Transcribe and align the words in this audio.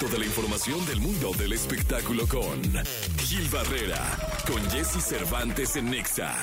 resto 0.00 0.16
de 0.16 0.18
la 0.18 0.26
información 0.26 0.84
del 0.86 1.00
mundo 1.00 1.32
del 1.36 1.52
espectáculo 1.52 2.26
con 2.26 2.62
Gil 3.18 3.48
Barrera, 3.50 4.00
con 4.46 4.62
Jesse 4.70 5.02
Cervantes 5.02 5.76
en 5.76 5.90
Nexa. 5.90 6.34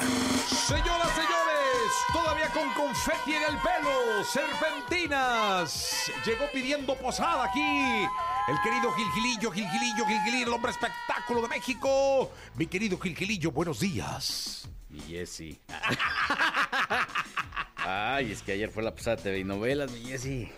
Señoras, 0.47 1.09
señores, 1.15 1.91
todavía 2.13 2.49
con 2.49 2.71
confeti 2.73 3.33
en 3.33 3.43
el 3.43 3.57
pelo, 3.59 4.23
serpentinas. 4.23 6.11
Llegó 6.25 6.45
pidiendo 6.53 6.95
posada 6.97 7.45
aquí 7.45 8.05
el 8.47 8.57
querido 8.63 8.91
Gilgilillo, 8.93 9.51
Gilgilillo, 9.51 10.05
Gilgilillo, 10.05 10.47
el 10.47 10.53
hombre 10.53 10.71
espectáculo 10.71 11.41
de 11.41 11.47
México. 11.47 12.31
Mi 12.55 12.67
querido 12.67 12.99
Gilgilillo, 12.99 13.51
buenos 13.51 13.79
días. 13.79 14.69
Mi 14.89 14.99
Jessy. 14.99 15.59
Ay, 17.77 18.31
es 18.31 18.43
que 18.43 18.51
ayer 18.51 18.69
fue 18.69 18.83
la 18.83 18.93
pasada 18.93 19.17
TV 19.17 19.39
y 19.39 19.43
novelas, 19.43 19.91
mi 19.91 20.01
Jessy. 20.01 20.51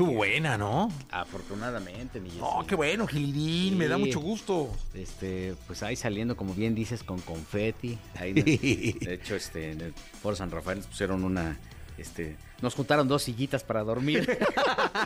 Estuvo 0.00 0.16
buena, 0.16 0.56
¿no? 0.56 0.90
Afortunadamente, 1.10 2.20
mi. 2.20 2.30
Oh, 2.40 2.64
qué 2.66 2.74
bueno, 2.74 3.06
Gilidín, 3.06 3.76
me 3.76 3.86
da 3.86 3.98
mucho 3.98 4.18
gusto. 4.18 4.74
Este, 4.94 5.54
pues 5.66 5.82
ahí 5.82 5.94
saliendo, 5.94 6.38
como 6.38 6.54
bien 6.54 6.74
dices, 6.74 7.02
con 7.02 7.20
confeti. 7.20 7.98
Ahí, 8.14 8.32
de 8.32 9.12
hecho, 9.12 9.34
este, 9.34 9.72
en 9.72 9.82
el 9.82 9.92
Foro 9.92 10.34
San 10.34 10.50
Rafael 10.50 10.78
nos 10.78 10.86
pusieron 10.86 11.22
una, 11.22 11.58
este, 11.98 12.38
nos 12.62 12.74
juntaron 12.74 13.08
dos 13.08 13.24
sillitas 13.24 13.62
para 13.62 13.84
dormir 13.84 14.26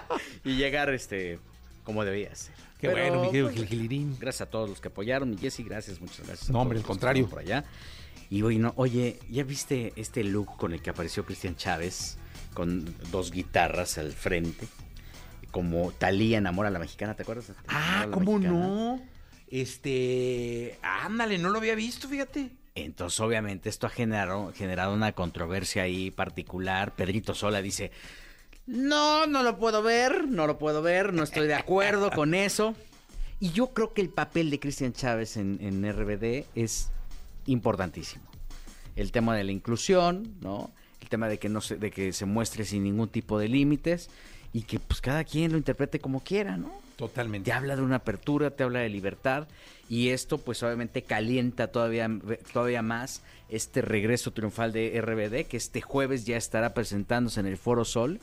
y 0.45 0.55
llegar, 0.55 0.91
este, 0.91 1.41
como 1.83 2.05
debía 2.05 2.33
ser. 2.37 2.55
Qué 2.79 2.89
Pero, 2.89 3.19
bueno, 3.19 3.25
mi 3.25 3.31
querido 3.33 4.07
pues. 4.07 4.21
Gracias 4.21 4.47
a 4.47 4.51
todos 4.53 4.71
los 4.71 4.81
que 4.81 4.87
apoyaron, 4.87 5.29
mi 5.29 5.39
Jessy, 5.39 5.65
gracias, 5.65 6.01
muchas 6.01 6.25
gracias. 6.25 6.51
No, 6.51 6.61
hombre, 6.61 6.79
al 6.79 6.85
contrario. 6.85 7.29
Por 7.29 7.41
allá. 7.41 7.65
Y 8.31 8.43
oye, 8.43 8.61
no, 8.61 8.73
oye, 8.77 9.19
¿ya 9.29 9.43
viste 9.43 9.93
este 9.97 10.23
look 10.23 10.57
con 10.57 10.73
el 10.73 10.81
que 10.81 10.91
apareció 10.91 11.25
Cristian 11.25 11.57
Chávez? 11.57 12.17
Con 12.55 12.95
dos 13.11 13.31
guitarras 13.31 13.99
al 13.99 14.13
frente. 14.13 14.67
Como 15.51 15.93
Talía 15.93 16.39
enamora 16.39 16.69
a 16.69 16.73
la 16.73 16.79
mexicana, 16.79 17.15
¿te 17.15 17.23
acuerdas? 17.23 17.53
Ah, 17.69 18.07
¿cómo 18.11 18.39
mexicana. 18.39 18.59
no? 18.59 19.03
Este, 19.49 20.79
ándale, 20.83 21.39
no 21.39 21.51
lo 21.51 21.59
había 21.59 21.75
visto, 21.75 22.09
fíjate. 22.09 22.51
Entonces, 22.75 23.21
obviamente, 23.21 23.69
esto 23.69 23.87
ha 23.87 23.91
generado, 23.91 24.53
generado 24.53 24.95
una 24.95 25.13
controversia 25.13 25.83
ahí 25.83 26.11
particular. 26.11 26.95
Pedrito 26.95 27.35
Sola 27.35 27.63
dice, 27.63 27.93
no, 28.67 29.27
no 29.27 29.43
lo 29.43 29.59
puedo 29.59 29.83
ver, 29.83 30.27
no 30.27 30.47
lo 30.47 30.59
puedo 30.59 30.83
ver, 30.83 31.13
no 31.13 31.23
estoy 31.23 31.47
de 31.47 31.55
acuerdo 31.55 32.11
con 32.11 32.35
eso. 32.35 32.75
Y 33.39 33.53
yo 33.53 33.69
creo 33.69 33.93
que 33.93 34.01
el 34.01 34.09
papel 34.09 34.51
de 34.51 34.59
Cristian 34.59 34.93
Chávez 34.93 35.37
en, 35.37 35.59
en 35.61 35.89
RBD 35.93 36.47
es 36.55 36.91
importantísimo. 37.47 38.25
El 38.97 39.13
tema 39.13 39.37
de 39.37 39.45
la 39.45 39.53
inclusión, 39.53 40.37
¿no? 40.41 40.73
El 41.05 41.11
tema 41.11 41.29
de 41.29 41.39
que 41.39 41.51
no 41.51 41.61
se, 41.61 41.77
de 41.77 41.91
que 41.91 42.15
se 42.15 42.25
muestre 42.25 42.65
sin 42.65 42.83
ningún 42.83 43.09
tipo 43.09 43.39
de 43.39 43.49
límites 43.49 44.09
y 44.55 44.63
que 44.63 44.81
pues 44.81 45.03
cada 45.03 45.23
quien 45.23 45.53
lo 45.53 45.59
interprete 45.59 46.01
como 46.01 46.21
quiera, 46.21 46.57
¿no? 46.57 46.73
Totalmente. 46.97 47.45
Te 47.45 47.53
habla 47.53 47.77
de 47.77 47.83
una 47.83 47.97
apertura, 47.97 48.51
te 48.53 48.63
habla 48.63 48.79
de 48.79 48.89
libertad 48.89 49.47
y 49.91 50.09
esto 50.09 50.39
pues 50.39 50.63
obviamente 50.63 51.03
calienta 51.03 51.67
todavía, 51.67 52.09
todavía 52.55 52.81
más 52.81 53.23
este 53.51 53.83
regreso 53.83 54.33
triunfal 54.33 54.73
de 54.73 54.99
RBD 54.99 55.47
que 55.47 55.59
este 55.59 55.83
jueves 55.83 56.25
ya 56.25 56.39
estará 56.39 56.73
presentándose 56.73 57.41
en 57.41 57.47
el 57.47 57.59
Foro 57.59 57.85
Sol 57.85 58.19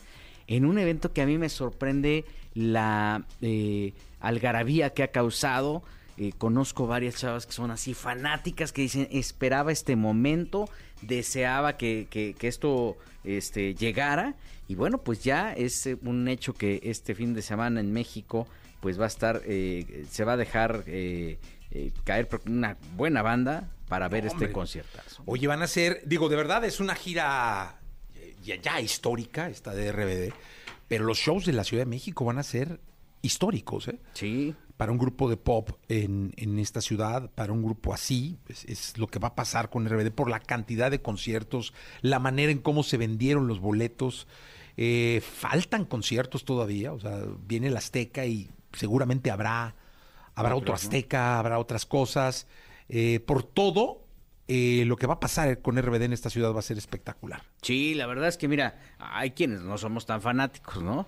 en 0.47 0.65
un 0.65 0.79
evento 0.79 1.13
que 1.13 1.21
a 1.21 1.27
mí 1.27 1.37
me 1.37 1.49
sorprende 1.49 2.25
la 2.55 3.25
eh, 3.41 3.93
algarabía 4.19 4.89
que 4.89 5.03
ha 5.03 5.09
causado. 5.09 5.83
Eh, 6.17 6.33
conozco 6.37 6.87
varias 6.87 7.15
chavas 7.15 7.45
que 7.45 7.53
son 7.53 7.71
así 7.71 7.93
fanáticas 7.93 8.71
que 8.71 8.81
dicen 8.83 9.07
esperaba 9.11 9.71
este 9.71 9.95
momento, 9.95 10.69
deseaba 11.01 11.77
que, 11.77 12.07
que- 12.09 12.35
que 12.37 12.47
esto 12.47 12.97
este, 13.23 13.73
llegara 13.75 14.35
y 14.67 14.75
bueno 14.75 14.97
pues 14.99 15.23
ya 15.23 15.53
es 15.53 15.85
eh, 15.87 15.97
un 16.03 16.27
hecho 16.27 16.53
que 16.53 16.79
este 16.83 17.15
fin 17.15 17.33
de 17.33 17.41
semana 17.41 17.79
en 17.79 17.91
México 17.93 18.47
pues 18.81 18.99
va 18.99 19.05
a 19.05 19.07
estar, 19.07 19.41
eh, 19.45 20.05
se 20.09 20.23
va 20.23 20.33
a 20.33 20.37
dejar 20.37 20.83
eh, 20.87 21.37
caer 22.03 22.27
una 22.47 22.77
buena 22.95 23.21
banda 23.21 23.69
para 23.87 24.07
ver 24.09 24.25
este 24.25 24.51
conciertazo. 24.51 25.23
Oye, 25.25 25.47
van 25.47 25.61
a 25.61 25.67
ser, 25.67 26.01
digo, 26.05 26.29
de 26.29 26.35
verdad 26.35 26.63
es 26.65 26.79
una 26.79 26.95
gira 26.95 27.79
ya, 28.43 28.55
ya 28.55 28.81
histórica, 28.81 29.49
esta 29.49 29.73
de 29.73 29.91
RBD, 29.91 30.33
pero 30.87 31.05
los 31.05 31.17
shows 31.19 31.45
de 31.45 31.53
la 31.53 31.63
Ciudad 31.63 31.83
de 31.83 31.89
México 31.89 32.25
van 32.25 32.39
a 32.39 32.43
ser 32.43 32.79
históricos, 33.21 33.87
¿eh? 33.87 33.99
Sí, 34.13 34.55
Para 34.77 34.91
un 34.91 34.97
grupo 34.97 35.29
de 35.29 35.37
pop 35.37 35.69
en, 35.87 36.33
en 36.37 36.57
esta 36.59 36.81
ciudad, 36.81 37.29
para 37.35 37.53
un 37.53 37.63
grupo 37.63 37.93
así, 37.93 38.37
es, 38.47 38.65
es 38.65 38.97
lo 38.97 39.07
que 39.07 39.19
va 39.19 39.29
a 39.29 39.35
pasar 39.35 39.69
con 39.69 39.87
RBD 39.87 40.11
por 40.11 40.29
la 40.29 40.39
cantidad 40.39 40.89
de 40.89 41.01
conciertos, 41.01 41.73
la 42.01 42.19
manera 42.19 42.51
en 42.51 42.59
cómo 42.59 42.83
se 42.83 42.97
vendieron 42.97 43.47
los 43.47 43.59
boletos. 43.59 44.27
Eh, 44.77 45.21
faltan 45.21 45.85
conciertos 45.85 46.45
todavía, 46.45 46.93
o 46.93 46.99
sea, 46.99 47.21
viene 47.45 47.67
el 47.67 47.77
Azteca 47.77 48.25
y 48.25 48.49
seguramente 48.73 49.29
habrá, 49.29 49.75
habrá 50.33 50.55
otro. 50.55 50.73
Azteca, 50.73 51.37
habrá 51.37 51.59
otras 51.59 51.85
cosas. 51.85 52.47
Eh, 52.89 53.19
por 53.19 53.43
todo, 53.43 54.05
eh, 54.47 54.83
lo 54.85 54.97
que 54.97 55.07
va 55.07 55.15
a 55.15 55.19
pasar 55.19 55.61
con 55.61 55.77
RBD 55.77 56.03
en 56.03 56.13
esta 56.13 56.29
ciudad 56.29 56.53
va 56.53 56.59
a 56.59 56.63
ser 56.63 56.77
espectacular. 56.77 57.43
sí, 57.61 57.93
la 57.93 58.05
verdad 58.07 58.27
es 58.27 58.37
que 58.37 58.47
mira, 58.47 58.79
hay 58.97 59.31
quienes 59.31 59.61
no 59.61 59.77
somos 59.77 60.05
tan 60.05 60.21
fanáticos, 60.21 60.81
¿no? 60.81 61.05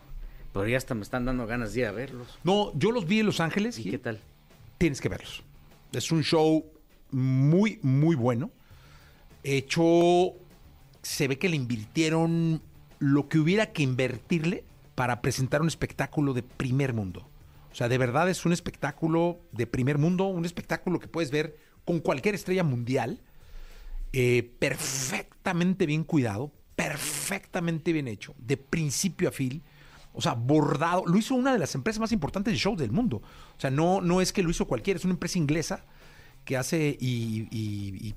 Pero 0.54 0.68
ya 0.68 0.78
hasta 0.78 0.94
me 0.94 1.02
están 1.02 1.26
dando 1.26 1.48
ganas 1.48 1.74
de 1.74 1.82
ir 1.82 1.86
a 1.88 1.92
verlos. 1.92 2.28
No, 2.44 2.72
yo 2.76 2.92
los 2.92 3.06
vi 3.06 3.20
en 3.20 3.26
Los 3.26 3.40
Ángeles. 3.40 3.80
¿Y 3.80 3.90
qué 3.90 3.98
tal? 3.98 4.20
tienes 4.84 5.00
que 5.00 5.08
verlos. 5.08 5.44
Es 5.94 6.12
un 6.12 6.24
show 6.24 6.66
muy, 7.10 7.80
muy 7.82 8.18
bueno. 8.18 8.52
Hecho, 9.42 10.34
se 11.02 11.30
ve 11.30 11.38
que 11.38 11.48
le 11.48 11.56
invirtieron 11.56 12.62
lo 13.00 13.30
que 13.30 13.40
hubiera 13.40 13.72
que 13.72 13.82
invertirle 13.82 14.66
para 14.94 15.22
presentar 15.22 15.62
un 15.62 15.70
espectáculo 15.70 16.34
de 16.34 16.44
primer 16.44 16.94
mundo. 16.94 17.30
O 17.72 17.76
sea, 17.76 17.88
de 17.88 17.98
verdad 17.98 18.30
es 18.30 18.46
un 18.46 18.52
espectáculo 18.52 19.40
de 19.54 19.68
primer 19.68 19.98
mundo, 19.98 20.26
un 20.26 20.44
espectáculo 20.44 21.00
que 21.00 21.08
puedes 21.08 21.32
ver 21.32 21.56
con 21.86 22.02
cualquier 22.02 22.36
estrella 22.36 22.66
mundial, 22.66 23.22
eh, 24.12 24.52
perfectamente 24.60 25.86
bien 25.86 26.04
cuidado, 26.04 26.52
perfectamente 26.76 27.94
bien 27.94 28.10
hecho, 28.10 28.36
de 28.38 28.58
principio 28.58 29.30
a 29.30 29.32
fin. 29.32 29.64
O 30.14 30.22
sea, 30.22 30.34
bordado. 30.34 31.04
Lo 31.06 31.18
hizo 31.18 31.36
una 31.36 31.54
de 31.54 31.60
las 31.60 31.74
empresas 31.76 32.00
más 32.00 32.12
importantes 32.12 32.54
de 32.54 32.58
shows 32.60 32.78
del 32.78 32.92
mundo. 32.92 33.18
O 33.58 33.60
sea, 33.60 33.70
no, 33.72 34.00
no 34.02 34.22
es 34.22 34.32
que 34.32 34.44
lo 34.44 34.50
hizo 34.52 34.66
cualquiera, 34.68 34.98
es 34.98 35.06
una 35.06 35.14
empresa 35.16 35.38
inglesa 35.40 35.84
que 36.46 36.56
hace 36.58 36.98
y, 37.00 37.48
y- 37.52 38.08
y 38.10 38.16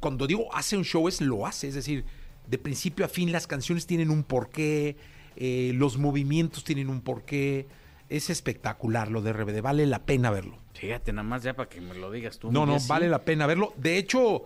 cuando 0.00 0.26
digo 0.26 0.54
hace 0.54 0.76
un 0.76 0.84
show 0.84 1.08
es 1.08 1.20
lo 1.20 1.46
hace, 1.46 1.68
es 1.68 1.74
decir, 1.74 2.04
de 2.48 2.58
principio 2.58 3.04
a 3.04 3.08
fin 3.08 3.30
las 3.32 3.46
canciones 3.46 3.86
tienen 3.86 4.10
un 4.10 4.22
porqué, 4.24 4.96
eh, 5.36 5.72
los 5.74 5.96
movimientos 5.98 6.64
tienen 6.64 6.88
un 6.88 7.00
porqué. 7.00 7.66
Es 8.08 8.28
espectacular 8.28 9.10
lo 9.10 9.22
de 9.22 9.32
RBD, 9.32 9.62
vale 9.62 9.86
la 9.86 10.00
pena 10.04 10.30
verlo. 10.30 10.58
Fíjate, 10.74 11.12
nada 11.12 11.22
más 11.26 11.42
ya 11.42 11.54
para 11.54 11.68
que 11.68 11.80
me 11.80 11.94
lo 11.94 12.10
digas 12.10 12.38
tú. 12.38 12.52
No, 12.52 12.66
no, 12.66 12.76
vale 12.86 13.08
la 13.08 13.22
pena 13.24 13.46
verlo. 13.46 13.72
De 13.78 13.96
hecho, 13.96 14.44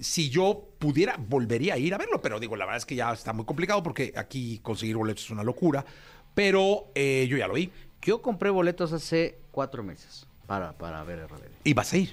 si 0.00 0.30
yo 0.30 0.68
pudiera, 0.78 1.16
volvería 1.18 1.74
a 1.74 1.78
ir 1.78 1.94
a 1.94 1.98
verlo, 1.98 2.20
pero 2.22 2.40
digo, 2.40 2.56
la 2.56 2.64
verdad 2.64 2.78
es 2.78 2.86
que 2.86 2.94
ya 2.94 3.12
está 3.12 3.32
muy 3.32 3.44
complicado 3.44 3.82
porque 3.82 4.12
aquí 4.16 4.58
conseguir 4.62 4.96
boletos 4.96 5.24
es 5.24 5.30
una 5.30 5.42
locura. 5.44 5.84
Pero 6.34 6.88
eh, 6.94 7.26
yo 7.28 7.36
ya 7.36 7.46
lo 7.46 7.54
vi. 7.54 7.70
Yo 8.02 8.20
compré 8.20 8.50
boletos 8.50 8.92
hace 8.92 9.38
cuatro 9.50 9.82
meses 9.82 10.26
para, 10.46 10.72
para 10.72 11.02
ver 11.04 11.20
RBD. 11.26 11.44
Y 11.64 11.74
vas 11.74 11.92
a 11.92 11.96
ir. 11.98 12.12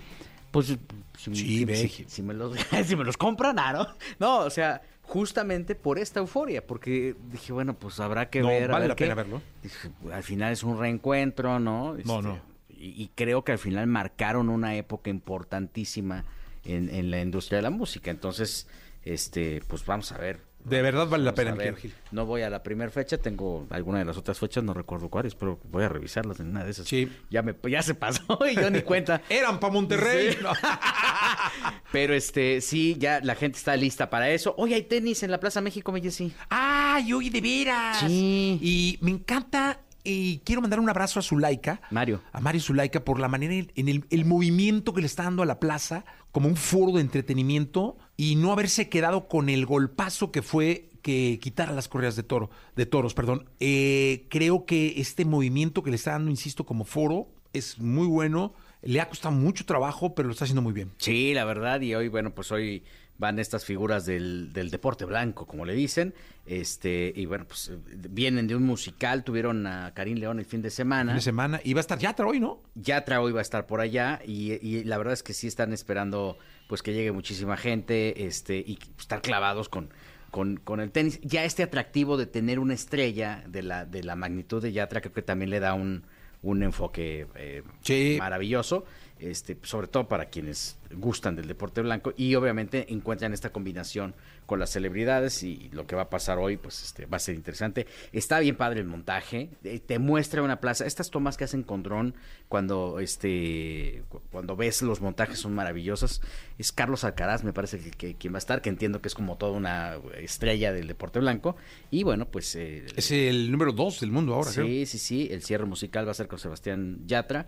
Pues 0.51 0.67
si, 0.67 0.77
Sí, 1.17 1.35
si- 1.35 1.65
ve. 1.65 1.75
si- 1.87 2.05
si 2.07 2.21
me 2.21 2.33
los, 2.33 2.55
si 2.85 2.95
me 2.95 3.03
los 3.03 3.17
compran, 3.17 3.57
ah, 3.59 3.73
¿no? 3.73 3.87
No, 4.19 4.39
o 4.45 4.49
sea, 4.49 4.81
justamente 5.03 5.75
por 5.75 5.97
esta 5.99 6.19
euforia, 6.19 6.65
porque 6.65 7.15
dije, 7.31 7.51
bueno, 7.53 7.73
pues 7.73 7.99
habrá 7.99 8.29
que 8.29 8.41
No, 8.41 8.47
ver. 8.47 8.67
vale 8.69 8.81
ver 8.83 8.89
la 8.89 8.95
qué. 8.95 9.03
pena 9.05 9.15
verlo. 9.15 9.41
Dije, 9.63 9.89
al 10.13 10.23
final 10.23 10.51
es 10.53 10.63
un 10.63 10.79
reencuentro, 10.79 11.59
¿no? 11.59 11.95
No, 12.05 12.21
no. 12.21 12.39
Y, 12.69 13.03
y 13.03 13.11
creo 13.15 13.43
que 13.43 13.51
al 13.53 13.59
final 13.59 13.87
marcaron 13.87 14.49
una 14.49 14.75
época 14.75 15.09
importantísima 15.09 16.25
en, 16.63 16.89
en 16.93 17.11
la 17.11 17.21
industria 17.21 17.57
de 17.57 17.63
la 17.63 17.69
música. 17.69 18.11
Entonces, 18.11 18.67
este, 19.03 19.61
pues 19.67 19.85
vamos 19.85 20.11
a 20.11 20.17
ver. 20.17 20.51
De 20.63 20.81
verdad 20.81 21.07
vale 21.07 21.23
la 21.23 21.33
pena, 21.33 21.55
ver. 21.55 21.75
No 22.11 22.25
voy 22.25 22.43
a 22.43 22.49
la 22.49 22.61
primera 22.61 22.91
fecha, 22.91 23.17
tengo 23.17 23.65
alguna 23.71 23.99
de 23.99 24.05
las 24.05 24.17
otras 24.17 24.37
fechas, 24.37 24.63
no 24.63 24.73
recuerdo 24.73 25.09
cuáles, 25.09 25.33
pero 25.33 25.59
voy 25.71 25.83
a 25.83 25.89
revisarlas 25.89 26.39
en 26.39 26.49
una 26.49 26.63
de 26.63 26.71
esas. 26.71 26.87
Sí. 26.87 27.11
Ya, 27.31 27.41
me, 27.41 27.55
ya 27.69 27.81
se 27.81 27.95
pasó 27.95 28.37
y 28.51 28.55
yo 28.55 28.69
ni 28.69 28.81
cuenta. 28.81 29.21
Eran 29.29 29.59
para 29.59 29.73
Monterrey. 29.73 30.33
Sí. 30.33 30.37
Pero 31.91 32.13
este, 32.13 32.61
sí, 32.61 32.95
ya 32.97 33.19
la 33.21 33.35
gente 33.35 33.57
está 33.57 33.75
lista 33.75 34.09
para 34.09 34.29
eso. 34.29 34.53
Hoy 34.57 34.73
hay 34.73 34.83
tenis 34.83 35.23
en 35.23 35.31
la 35.31 35.39
Plaza 35.39 35.61
México, 35.61 35.91
me 35.91 36.11
sí. 36.11 36.31
¡Ay, 36.49 37.11
oye, 37.11 37.29
de 37.29 37.41
veras! 37.41 37.99
Sí. 37.99 38.59
Y 38.61 38.97
me 39.01 39.11
encanta 39.11 39.81
y 40.03 40.39
quiero 40.39 40.61
mandar 40.61 40.79
un 40.79 40.89
abrazo 40.89 41.19
a 41.19 41.23
Zulaika. 41.23 41.81
Mario. 41.91 42.21
A 42.31 42.39
Mario 42.39 42.61
Zulaika 42.61 43.03
por 43.03 43.19
la 43.19 43.27
manera 43.27 43.53
en 43.53 43.71
en 43.75 43.89
el, 43.89 44.05
el 44.09 44.25
movimiento 44.25 44.93
que 44.93 45.01
le 45.01 45.07
está 45.07 45.23
dando 45.23 45.43
a 45.43 45.45
la 45.45 45.59
plaza 45.59 46.05
como 46.31 46.47
un 46.47 46.55
foro 46.55 46.93
de 46.93 47.01
entretenimiento 47.01 47.97
y 48.17 48.35
no 48.35 48.51
haberse 48.51 48.89
quedado 48.89 49.27
con 49.27 49.49
el 49.49 49.65
golpazo 49.65 50.31
que 50.31 50.41
fue 50.41 50.89
que 51.01 51.39
quitar 51.41 51.71
las 51.71 51.87
correas 51.87 52.15
de 52.15 52.23
toro, 52.23 52.49
de 52.75 52.85
toros, 52.85 53.13
perdón. 53.13 53.49
Eh, 53.59 54.27
creo 54.29 54.65
que 54.65 54.95
este 54.97 55.25
movimiento 55.25 55.83
que 55.83 55.89
le 55.89 55.95
está 55.95 56.11
dando, 56.11 56.29
insisto, 56.29 56.65
como 56.65 56.85
foro, 56.85 57.29
es 57.53 57.79
muy 57.79 58.07
bueno. 58.07 58.53
Le 58.83 58.99
ha 59.01 59.09
costado 59.09 59.35
mucho 59.35 59.65
trabajo, 59.65 60.15
pero 60.15 60.27
lo 60.27 60.33
está 60.33 60.45
haciendo 60.45 60.61
muy 60.61 60.73
bien. 60.73 60.91
Sí, 60.97 61.33
la 61.33 61.45
verdad, 61.45 61.81
y 61.81 61.93
hoy, 61.95 62.07
bueno, 62.07 62.33
pues 62.33 62.51
hoy 62.51 62.83
van 63.21 63.37
estas 63.39 63.63
figuras 63.63 64.05
del, 64.07 64.51
del 64.51 64.71
deporte 64.71 65.05
blanco, 65.05 65.45
como 65.45 65.63
le 65.63 65.73
dicen. 65.75 66.13
Este, 66.47 67.13
y 67.15 67.27
bueno, 67.27 67.45
pues 67.47 67.71
vienen 68.09 68.47
de 68.47 68.55
un 68.55 68.63
musical, 68.63 69.23
tuvieron 69.23 69.67
a 69.67 69.93
Karim 69.93 70.17
León 70.17 70.39
el 70.39 70.45
fin 70.45 70.61
de 70.63 70.71
semana. 70.71 71.11
Fin 71.11 71.17
de 71.17 71.21
semana. 71.21 71.61
Y 71.63 71.73
va 71.73 71.79
a 71.79 71.81
estar 71.81 71.99
Yatra 71.99 72.25
hoy, 72.25 72.39
¿no? 72.39 72.61
Yatra 72.75 73.21
hoy 73.21 73.31
va 73.31 73.39
a 73.39 73.41
estar 73.43 73.67
por 73.67 73.79
allá 73.79 74.19
y, 74.25 74.53
y 74.67 74.83
la 74.83 74.97
verdad 74.97 75.13
es 75.13 75.21
que 75.23 75.33
sí 75.33 75.45
están 75.47 75.71
esperando 75.71 76.37
pues 76.67 76.81
que 76.81 76.93
llegue 76.93 77.11
muchísima 77.11 77.57
gente 77.57 78.25
este 78.25 78.57
y 78.57 78.79
estar 78.97 79.21
clavados 79.21 79.69
con, 79.69 79.89
con, 80.31 80.57
con 80.57 80.79
el 80.79 80.89
tenis. 80.91 81.19
Ya 81.21 81.45
este 81.45 81.61
atractivo 81.61 82.17
de 82.17 82.25
tener 82.25 82.57
una 82.57 82.73
estrella 82.73 83.43
de 83.47 83.61
la, 83.61 83.85
de 83.85 84.03
la 84.03 84.15
magnitud 84.15 84.63
de 84.63 84.71
Yatra 84.71 84.99
creo 85.01 85.13
que 85.13 85.21
también 85.21 85.51
le 85.51 85.59
da 85.59 85.75
un, 85.75 86.03
un 86.41 86.63
enfoque 86.63 87.27
eh, 87.35 87.61
Sí. 87.83 88.15
maravilloso, 88.19 88.83
este, 89.21 89.57
sobre 89.63 89.87
todo 89.87 90.07
para 90.07 90.25
quienes 90.25 90.77
gustan 90.93 91.35
del 91.35 91.47
deporte 91.47 91.81
blanco 91.81 92.13
y 92.17 92.35
obviamente 92.35 92.91
encuentran 92.91 93.33
esta 93.33 93.51
combinación 93.51 94.13
con 94.45 94.59
las 94.59 94.71
celebridades 94.71 95.41
y 95.43 95.69
lo 95.71 95.87
que 95.87 95.95
va 95.95 96.01
a 96.03 96.09
pasar 96.09 96.37
hoy 96.37 96.57
pues 96.57 96.83
este 96.83 97.05
va 97.05 97.15
a 97.17 97.19
ser 97.19 97.35
interesante. 97.35 97.87
Está 98.11 98.39
bien 98.39 98.57
padre 98.57 98.81
el 98.81 98.87
montaje, 98.87 99.49
eh, 99.63 99.79
te 99.79 99.99
muestra 99.99 100.41
una 100.43 100.59
plaza, 100.59 100.85
estas 100.85 101.09
tomas 101.09 101.37
que 101.37 101.45
hacen 101.45 101.63
con 101.63 101.83
dron 101.83 102.13
cuando 102.49 102.99
este 102.99 104.03
cu- 104.09 104.21
cuando 104.31 104.55
ves 104.57 104.81
los 104.81 104.99
montajes 105.01 105.39
son 105.39 105.53
maravillosas. 105.55 106.21
Es 106.57 106.71
Carlos 106.71 107.03
Alcaraz, 107.03 107.43
me 107.43 107.53
parece 107.53 107.79
que, 107.79 107.91
que- 107.91 108.15
quien 108.15 108.33
va 108.33 108.37
a 108.37 108.39
estar, 108.39 108.61
que 108.61 108.69
entiendo 108.69 109.01
que 109.01 109.07
es 109.07 109.13
como 109.15 109.37
toda 109.37 109.53
una 109.53 109.95
estrella 110.17 110.73
del 110.73 110.87
deporte 110.87 111.19
blanco 111.19 111.55
y 111.89 112.03
bueno, 112.03 112.25
pues 112.25 112.55
eh, 112.55 112.85
Es 112.95 113.11
el 113.11 113.51
número 113.51 113.71
dos 113.71 114.01
del 114.01 114.11
mundo 114.11 114.33
ahora, 114.33 114.51
creo. 114.51 114.65
Sí, 114.65 114.85
sí, 114.85 114.97
sí. 114.97 115.27
El 115.31 115.41
cierre 115.43 115.65
musical 115.65 116.05
va 116.07 116.11
a 116.11 116.15
ser 116.15 116.27
con 116.27 116.39
Sebastián 116.39 116.99
Yatra. 117.05 117.45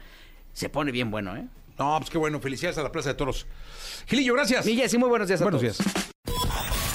Se 0.53 0.69
pone 0.69 0.91
bien 0.91 1.09
bueno, 1.11 1.35
¿eh? 1.35 1.47
No, 1.77 1.97
pues 1.99 2.09
qué 2.09 2.17
bueno. 2.17 2.39
Felicidades 2.39 2.77
a 2.77 2.83
la 2.83 2.91
Plaza 2.91 3.09
de 3.09 3.15
Toros. 3.15 3.45
Gilillo, 4.07 4.33
gracias. 4.33 4.65
Miguel, 4.65 4.89
sí, 4.89 4.97
muy 4.97 5.09
buenos 5.09 5.27
días 5.27 5.41
a 5.41 5.45
Buenos 5.45 5.61
todos. 5.61 5.77
días. 5.77 6.03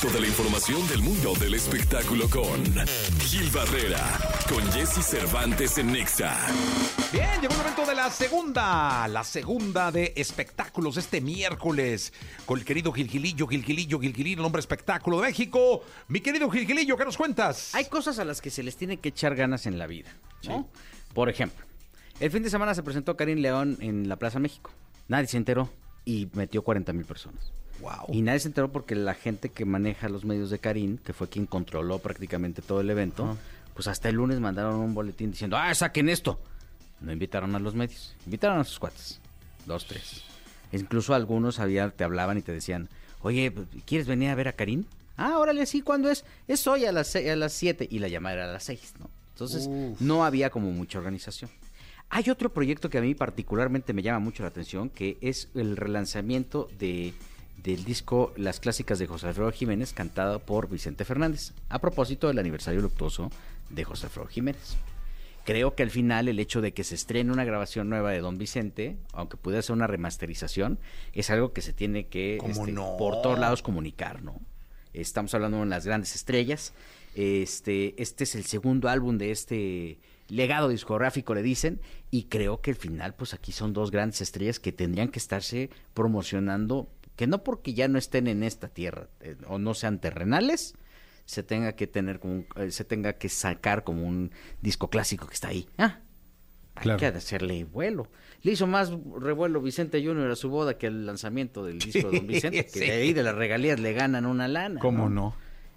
Toda 0.00 0.20
la 0.20 0.28
información 0.28 0.86
del 0.86 1.00
mundo 1.00 1.34
del 1.40 1.54
espectáculo 1.54 2.30
con 2.30 2.62
Gil 3.18 3.50
Barrera, 3.50 3.98
con 4.48 4.62
Jesse 4.70 5.04
Cervantes 5.04 5.76
en 5.78 5.90
Nexa. 5.90 6.36
Bien, 7.12 7.28
llegó 7.40 7.54
el 7.54 7.58
momento 7.58 7.84
de 7.84 7.94
la 7.96 8.08
segunda, 8.08 9.08
la 9.08 9.24
segunda 9.24 9.90
de 9.90 10.12
espectáculos 10.14 10.96
este 10.98 11.20
miércoles 11.20 12.12
con 12.46 12.60
el 12.60 12.64
querido 12.64 12.92
Gilgilillo, 12.92 13.48
Gilgilillo, 13.48 13.98
Gilgilillo, 13.98 14.38
el 14.38 14.44
hombre 14.46 14.60
espectáculo 14.60 15.20
de 15.20 15.26
México. 15.26 15.82
Mi 16.06 16.20
querido 16.20 16.48
Gilgilillo, 16.48 16.96
¿qué 16.96 17.04
nos 17.04 17.16
cuentas? 17.16 17.74
Hay 17.74 17.86
cosas 17.86 18.20
a 18.20 18.24
las 18.24 18.40
que 18.40 18.50
se 18.50 18.62
les 18.62 18.76
tiene 18.76 18.98
que 18.98 19.08
echar 19.08 19.34
ganas 19.34 19.66
en 19.66 19.80
la 19.80 19.88
vida, 19.88 20.14
¿no? 20.44 20.68
Por 21.12 21.28
ejemplo, 21.28 21.66
el 22.20 22.30
fin 22.30 22.42
de 22.42 22.50
semana 22.50 22.74
se 22.74 22.82
presentó 22.82 23.16
Karim 23.16 23.38
León 23.38 23.76
en 23.80 24.08
la 24.08 24.16
Plaza 24.16 24.38
México. 24.38 24.70
Nadie 25.08 25.26
se 25.28 25.36
enteró 25.36 25.70
y 26.04 26.28
metió 26.34 26.62
40 26.62 26.92
mil 26.92 27.04
personas. 27.04 27.52
Wow. 27.80 28.06
Y 28.12 28.22
nadie 28.22 28.40
se 28.40 28.48
enteró 28.48 28.72
porque 28.72 28.94
la 28.94 29.14
gente 29.14 29.50
que 29.50 29.64
maneja 29.64 30.08
los 30.08 30.24
medios 30.24 30.50
de 30.50 30.58
Karim, 30.58 30.98
que 30.98 31.12
fue 31.12 31.28
quien 31.28 31.46
controló 31.46 31.98
prácticamente 32.00 32.60
todo 32.60 32.80
el 32.80 32.90
evento, 32.90 33.36
pues 33.74 33.86
hasta 33.86 34.08
el 34.08 34.16
lunes 34.16 34.40
mandaron 34.40 34.76
un 34.76 34.94
boletín 34.94 35.30
diciendo, 35.30 35.56
ah, 35.56 35.72
saquen 35.74 36.08
esto. 36.08 36.40
No 37.00 37.12
invitaron 37.12 37.54
a 37.54 37.60
los 37.60 37.74
medios, 37.76 38.16
invitaron 38.26 38.58
a 38.58 38.64
sus 38.64 38.80
cuates, 38.80 39.20
dos, 39.66 39.86
tres. 39.86 40.24
Incluso 40.72 41.14
algunos 41.14 41.60
había, 41.60 41.90
te 41.90 42.02
hablaban 42.02 42.36
y 42.38 42.42
te 42.42 42.50
decían, 42.52 42.88
oye, 43.22 43.52
¿quieres 43.86 44.08
venir 44.08 44.30
a 44.30 44.34
ver 44.34 44.48
a 44.48 44.52
Karim? 44.54 44.84
Ah, 45.16 45.38
órale, 45.38 45.64
sí, 45.66 45.80
¿cuándo 45.82 46.10
es? 46.10 46.24
Es 46.48 46.66
hoy 46.66 46.84
a 46.84 46.92
las, 46.92 47.06
se- 47.06 47.30
a 47.30 47.36
las 47.36 47.52
7 47.52 47.86
y 47.88 48.00
la 48.00 48.08
llamada 48.08 48.34
era 48.34 48.44
a 48.50 48.52
las 48.52 48.64
6, 48.64 48.94
¿no? 48.98 49.08
Entonces, 49.34 49.68
no 50.00 50.24
había 50.24 50.50
como 50.50 50.72
mucha 50.72 50.98
organización. 50.98 51.48
Hay 52.10 52.30
otro 52.30 52.52
proyecto 52.52 52.88
que 52.88 52.98
a 52.98 53.02
mí 53.02 53.14
particularmente 53.14 53.92
me 53.92 54.02
llama 54.02 54.18
mucho 54.18 54.42
la 54.42 54.48
atención, 54.48 54.88
que 54.88 55.18
es 55.20 55.48
el 55.54 55.76
relanzamiento 55.76 56.68
de, 56.78 57.12
del 57.62 57.84
disco 57.84 58.32
Las 58.36 58.60
Clásicas 58.60 58.98
de 58.98 59.06
José 59.06 59.28
Alfredo 59.28 59.52
Jiménez, 59.52 59.92
cantado 59.92 60.38
por 60.38 60.70
Vicente 60.70 61.04
Fernández, 61.04 61.52
a 61.68 61.80
propósito 61.80 62.28
del 62.28 62.38
aniversario 62.38 62.80
luctuoso 62.80 63.30
de 63.68 63.84
José 63.84 64.06
Alfredo 64.06 64.28
Jiménez. 64.28 64.76
Creo 65.44 65.74
que 65.74 65.82
al 65.82 65.90
final 65.90 66.28
el 66.28 66.40
hecho 66.40 66.60
de 66.60 66.72
que 66.72 66.84
se 66.84 66.94
estrene 66.94 67.32
una 67.32 67.44
grabación 67.44 67.88
nueva 67.88 68.10
de 68.10 68.20
Don 68.20 68.38
Vicente, 68.38 68.96
aunque 69.12 69.36
pudiera 69.36 69.62
ser 69.62 69.74
una 69.76 69.86
remasterización, 69.86 70.78
es 71.12 71.30
algo 71.30 71.52
que 71.52 71.62
se 71.62 71.72
tiene 71.72 72.06
que 72.06 72.38
¿Cómo 72.38 72.52
este, 72.52 72.72
no? 72.72 72.96
por 72.98 73.22
todos 73.22 73.38
lados 73.38 73.62
comunicar, 73.62 74.22
¿no? 74.22 74.40
Estamos 74.92 75.32
hablando 75.34 75.60
de 75.60 75.66
las 75.66 75.86
grandes 75.86 76.14
estrellas. 76.14 76.72
Este, 77.14 78.00
este 78.00 78.24
es 78.24 78.34
el 78.34 78.44
segundo 78.44 78.88
álbum 78.88 79.16
de 79.16 79.30
este 79.30 79.98
legado 80.28 80.68
discográfico, 80.68 81.34
le 81.34 81.42
dicen, 81.42 81.80
y 82.10 82.24
creo 82.24 82.60
que 82.60 82.70
al 82.72 82.76
final, 82.76 83.14
pues 83.14 83.34
aquí 83.34 83.52
son 83.52 83.72
dos 83.72 83.90
grandes 83.90 84.20
estrellas 84.20 84.60
que 84.60 84.72
tendrían 84.72 85.08
que 85.08 85.18
estarse 85.18 85.70
promocionando, 85.94 86.88
que 87.16 87.26
no 87.26 87.42
porque 87.44 87.74
ya 87.74 87.88
no 87.88 87.98
estén 87.98 88.26
en 88.26 88.42
esta 88.42 88.68
tierra 88.68 89.08
eh, 89.20 89.36
o 89.46 89.58
no 89.58 89.74
sean 89.74 90.00
terrenales, 90.00 90.74
se 91.24 91.42
tenga 91.42 91.72
que 91.72 91.86
tener 91.86 92.20
como 92.20 92.34
un- 92.34 92.46
eh, 92.56 92.70
se 92.70 92.84
tenga 92.84 93.14
que 93.14 93.28
sacar 93.28 93.84
como 93.84 94.06
un 94.06 94.30
disco 94.62 94.88
clásico 94.90 95.26
que 95.26 95.34
está 95.34 95.48
ahí. 95.48 95.66
Ah, 95.78 96.00
Claro. 96.74 96.92
hay 97.04 97.10
que 97.12 97.18
hacerle 97.18 97.64
vuelo. 97.64 98.08
Le 98.42 98.52
hizo 98.52 98.68
más 98.68 98.92
revuelo 99.20 99.60
Vicente 99.60 99.98
Junior 100.04 100.30
a 100.30 100.36
su 100.36 100.48
boda 100.48 100.78
que 100.78 100.86
al 100.86 101.06
lanzamiento 101.06 101.64
del 101.64 101.80
disco 101.80 102.08
de 102.10 102.18
Don 102.18 102.26
Vicente, 102.28 102.64
que 102.66 102.70
Sí. 102.70 102.78
de 102.80 102.92
ahí 102.92 103.12
de 103.12 103.24
las 103.24 103.34
regalías 103.34 103.80
le 103.80 103.92
ganan 103.94 104.26
una 104.26 104.46
lana. 104.46 104.78
¿Cómo 104.80 105.08
no? 105.10 105.34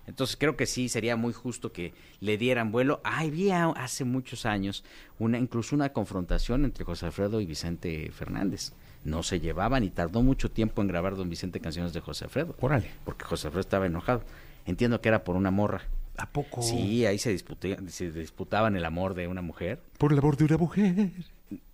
Entonces 0.07 0.35
creo 0.37 0.57
que 0.57 0.65
sí 0.65 0.89
sería 0.89 1.15
muy 1.15 1.31
justo 1.33 1.71
que 1.71 1.93
le 2.19 2.37
dieran 2.37 2.71
vuelo. 2.71 3.01
Ah, 3.03 3.19
había 3.21 3.65
hace 3.69 4.03
muchos 4.03 4.45
años 4.45 4.83
una 5.19 5.37
incluso 5.37 5.75
una 5.75 5.93
confrontación 5.93 6.65
entre 6.65 6.83
José 6.85 7.05
Alfredo 7.05 7.39
y 7.39 7.45
Vicente 7.45 8.11
Fernández. 8.11 8.73
No 9.03 9.23
se 9.23 9.39
llevaban 9.39 9.83
y 9.83 9.89
tardó 9.89 10.21
mucho 10.21 10.51
tiempo 10.51 10.81
en 10.81 10.87
grabar 10.87 11.15
Don 11.15 11.29
Vicente 11.29 11.59
canciones 11.59 11.93
de 11.93 12.01
José 12.01 12.25
Alfredo. 12.25 12.55
Órale. 12.61 12.91
Porque 13.05 13.25
José 13.25 13.47
Alfredo 13.47 13.61
estaba 13.61 13.85
enojado. 13.85 14.23
Entiendo 14.65 15.01
que 15.01 15.09
era 15.09 15.23
por 15.23 15.35
una 15.35 15.49
morra. 15.49 15.81
¿A 16.17 16.29
poco? 16.29 16.61
Sí, 16.61 17.05
ahí 17.05 17.17
se, 17.17 17.33
disputé- 17.35 17.87
se 17.87 18.11
disputaban 18.11 18.75
el 18.75 18.85
amor 18.85 19.13
de 19.15 19.27
una 19.27 19.41
mujer. 19.41 19.79
Por 19.97 20.11
el 20.13 20.19
amor 20.19 20.37
de 20.37 20.43
una 20.45 20.57
mujer. 20.57 21.09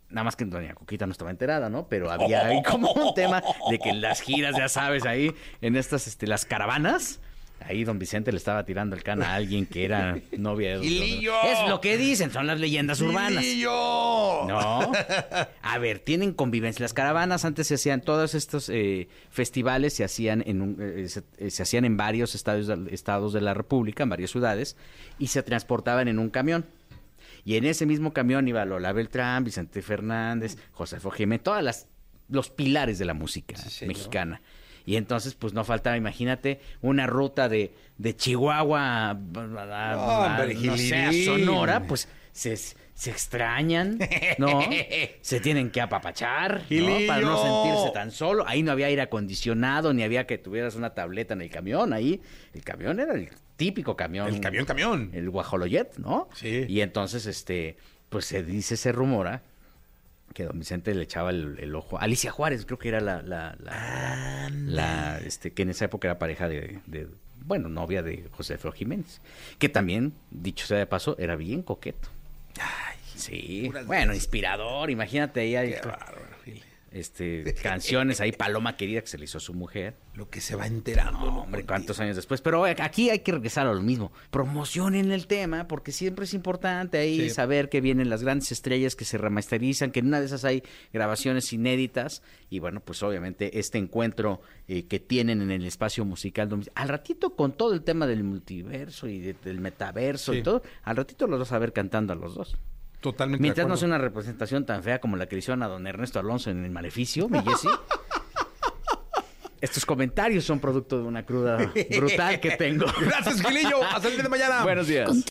Nada 0.10 0.24
más 0.24 0.38
que 0.38 0.46
Doña 0.46 0.74
Coquita 0.74 1.06
no 1.06 1.12
estaba 1.12 1.32
enterada, 1.32 1.70
¿no? 1.70 1.88
Pero 1.88 2.10
había 2.12 2.46
ahí 2.46 2.62
como 2.64 2.92
un 2.94 3.14
tema 3.14 3.42
de 3.70 3.80
que 3.80 3.90
en 3.90 4.00
las 4.00 4.22
giras, 4.22 4.56
ya 4.58 4.70
sabes, 4.70 5.06
ahí 5.06 5.34
en 5.62 5.76
estas, 5.76 6.08
este, 6.08 6.28
las 6.28 6.46
caravanas, 6.46 7.20
ahí 7.60 7.84
don 7.84 8.00
Vicente 8.00 8.32
le 8.32 8.38
estaba 8.38 8.64
tirando 8.66 8.96
el 8.96 9.04
can 9.04 9.22
a 9.22 9.34
alguien 9.36 9.66
que 9.66 9.84
era 9.86 10.18
novia 10.38 10.70
de 10.70 10.76
don 10.76 10.84
¡Gilillo! 10.86 11.34
Es 11.44 11.68
lo 11.70 11.82
que 11.82 11.98
dicen, 11.98 12.32
son 12.32 12.48
las 12.48 12.60
leyendas 12.60 13.02
urbanas. 13.02 13.44
¡Gilillo! 13.44 13.70
No. 14.48 14.92
A 15.62 15.78
ver, 15.80 16.00
tienen 16.00 16.34
convivencia. 16.34 16.84
Las 16.84 16.94
caravanas 16.94 17.44
antes 17.46 17.68
se 17.68 17.76
hacían, 17.76 18.02
todos 18.02 18.36
estos 18.36 18.70
eh, 18.70 19.10
festivales 19.30 19.94
se 19.94 20.04
hacían 20.04 20.44
en 20.48 20.62
un- 20.62 20.78
eh, 20.80 21.10
se, 21.10 21.24
eh, 21.38 21.50
se 21.52 21.64
hacían 21.64 21.84
en 21.86 21.98
varios 21.98 22.36
estados, 22.36 22.68
de- 22.68 22.94
estados 22.94 23.34
de 23.34 23.42
la 23.42 23.54
República, 23.54 24.04
en 24.04 24.10
varias 24.10 24.32
ciudades, 24.32 24.78
y 25.20 25.28
se 25.28 25.44
transportaban 25.44 26.08
en 26.08 26.20
un 26.20 26.30
camión. 26.30 26.66
Y 27.44 27.56
en 27.56 27.66
ese 27.66 27.86
mismo 27.86 28.12
camión 28.14 28.48
iba 28.48 28.66
Lola 28.66 28.92
Beltrán, 28.94 29.44
Vicente 29.44 29.82
Fernández, 29.82 30.58
José 30.72 30.98
Jiménez, 31.16 31.44
todas 31.44 31.64
las 31.64 31.88
los 32.30 32.50
pilares 32.50 33.00
de 33.00 33.06
la 33.06 33.14
música 33.14 33.56
mexicana. 33.86 34.42
Y 34.88 34.96
entonces, 34.96 35.36
pues 35.36 35.54
no 35.54 35.64
faltaba, 35.64 35.98
imagínate, 35.98 36.60
una 36.82 37.06
ruta 37.06 37.48
de, 37.50 37.74
de 38.00 38.16
Chihuahua 38.16 39.10
a, 39.10 39.12
a- 39.12 39.92
a- 39.92 40.28
Hombre, 40.40 40.56
no 40.56 40.78
sé, 40.78 40.96
a. 40.96 41.12
Sonora, 41.26 41.84
pues 41.88 42.08
se, 42.32 42.56
se 42.56 43.12
extrañan, 43.12 44.00
¿no? 44.38 44.62
se 45.22 45.40
tienen 45.42 45.70
que 45.72 45.82
apapachar, 45.82 46.64
¿no? 46.70 46.98
Para 47.06 47.22
no 47.22 47.38
sentirse 47.64 47.92
tan 47.94 48.12
solo. 48.12 48.46
Ahí 48.48 48.64
no 48.64 48.72
había 48.72 48.88
aire 48.88 49.02
acondicionado, 49.02 49.94
ni 49.94 50.04
había 50.04 50.26
que 50.26 50.38
tuvieras 50.38 50.76
una 50.76 50.94
tableta 50.94 51.34
en 51.34 51.42
el 51.42 51.50
camión. 51.50 51.92
Ahí 51.92 52.22
el 52.54 52.64
camión 52.64 53.00
era 53.02 53.14
el 53.14 53.30
típico 53.58 53.96
camión. 53.98 54.28
El 54.30 54.40
camión, 54.40 54.64
camión. 54.66 55.10
El 55.14 55.30
guajoloyet, 55.30 55.98
¿no? 55.98 56.30
Sí. 56.34 56.66
Y 56.70 56.80
entonces, 56.80 57.26
este, 57.26 57.76
pues 58.08 58.24
se 58.26 58.42
dice, 58.42 58.78
se 58.78 58.94
rumora 58.94 59.44
que 60.34 60.44
don 60.44 60.60
Vicente 60.60 60.94
le 60.94 61.04
echaba 61.04 61.32
el, 61.32 61.58
el 61.60 61.76
ojo. 61.76 62.00
Alicia 62.00 62.32
Juárez, 62.32 62.66
creo 62.66 62.78
que 62.78 62.90
era 62.90 63.02
la, 63.02 63.22
la, 63.22 63.56
la, 63.60 64.50
la, 64.52 65.18
este, 65.20 65.52
que 65.52 65.64
en 65.64 65.70
esa 65.70 65.86
época 65.86 66.08
era 66.08 66.20
pareja 66.20 66.48
de, 66.48 66.80
de, 66.86 67.08
bueno, 67.46 67.70
novia 67.70 68.04
de 68.04 68.28
José 68.32 68.54
Alfredo 68.54 68.74
Jiménez. 68.74 69.22
Que 69.58 69.70
también, 69.70 70.14
dicho 70.32 70.68
sea 70.68 70.78
de 70.78 70.86
paso, 70.86 71.16
era 71.18 71.36
bien 71.36 71.64
coqueto. 71.64 72.10
sí, 73.16 73.64
puras 73.68 73.88
bueno, 73.88 74.14
inspirador, 74.14 74.90
imagínate 74.90 75.40
ahí 75.42 75.56
hay, 75.56 75.72
Qué. 75.72 75.82
Este, 76.98 77.54
canciones 77.64 78.20
ahí, 78.22 78.32
Paloma 78.32 78.76
Querida, 78.78 79.02
que 79.02 79.08
se 79.08 79.18
le 79.18 79.26
hizo 79.26 79.38
a 79.38 79.42
su 79.42 79.54
mujer. 79.54 79.96
Lo 80.16 80.30
que 80.30 80.42
se 80.42 80.56
va 80.56 80.66
enterando. 80.68 81.20
No, 81.20 81.42
hombre, 81.44 81.64
cuántos 81.66 82.00
años 82.00 82.16
después. 82.16 82.42
Pero 82.42 82.66
aquí 82.66 83.10
hay 83.10 83.20
que 83.20 83.32
regresar 83.32 83.68
a 83.68 83.74
lo 83.74 83.82
mismo. 83.82 84.12
Promocionen 84.32 85.12
el 85.12 85.28
tema, 85.28 85.68
porque 85.68 85.92
siempre 85.92 86.26
es 86.26 86.34
importante 86.34 86.98
ahí 86.98 87.22
Sí. 87.22 87.30
saber 87.30 87.70
que 87.70 87.82
vienen 87.82 88.10
las 88.10 88.24
grandes 88.24 88.52
estrellas 88.52 88.96
que 88.96 89.06
se 89.06 89.18
remasterizan, 89.18 89.92
que 89.92 90.00
en 90.00 90.08
una 90.08 90.20
de 90.20 90.26
esas 90.26 90.44
hay 90.46 90.64
grabaciones 90.94 91.54
inéditas. 91.54 92.24
Y 92.50 92.60
bueno, 92.60 92.80
pues 92.80 93.04
obviamente 93.04 93.60
este 93.60 93.78
encuentro 93.78 94.42
eh, 94.68 94.86
que 94.88 95.00
tienen 95.00 95.42
en 95.42 95.52
el 95.52 95.66
espacio 95.66 96.04
musical. 96.06 96.50
Al 96.76 96.90
ratito, 96.90 97.36
con 97.36 97.54
todo 97.54 97.74
el 97.74 97.84
tema 97.84 98.08
del 98.08 98.24
multiverso 98.24 99.08
y 99.08 99.20
de- 99.20 99.34
del 99.34 99.60
metaverso 99.60 100.34
Sí. 100.34 100.40
y 100.40 100.44
todo, 100.44 100.64
al 100.84 100.96
ratito 100.98 101.28
los 101.28 101.40
vas 101.40 101.52
a 101.52 101.60
ver 101.60 101.74
cantando 101.74 102.14
a 102.14 102.16
los 102.16 102.34
dos. 102.36 102.58
Totalmente. 103.02 103.42
de 103.42 103.44
Mientras 103.44 103.68
no 103.68 103.78
sea 103.78 103.88
una 103.88 103.98
representación 103.98 104.66
tan 104.66 104.84
fea 104.84 105.00
como 105.00 105.18
la 105.18 105.28
que 105.28 105.36
le 105.36 105.40
hicieron 105.40 105.64
a 105.64 105.68
don 105.68 105.86
Ernesto 105.88 106.20
Alonso 106.20 106.50
en 106.50 106.66
el 106.66 106.72
Maleficio, 106.72 107.30
mi 107.30 107.40
Jessy. 107.42 107.70
Estos 109.62 109.86
comentarios 109.86 110.46
son 110.46 110.60
producto 110.60 110.98
de 110.98 111.04
una 111.04 111.26
cruda 111.26 111.72
brutal 111.98 112.40
que 112.40 112.52
tengo. 112.52 112.86
Gracias, 113.00 113.42
Gilillo. 113.42 113.84
Hasta 113.84 114.08
el 114.08 114.14
día 114.14 114.24
de 114.24 114.30
mañana. 114.30 114.64
Buenos 114.64 114.88
días. 114.88 115.26